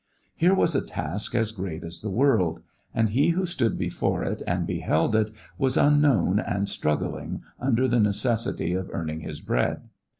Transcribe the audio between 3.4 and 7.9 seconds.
stood before it and beheld it was unknown and struggling under